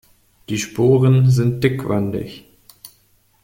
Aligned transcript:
Die 0.49 0.57
Sporen 0.57 1.29
sind 1.29 1.63
dickwandig. 1.63 2.45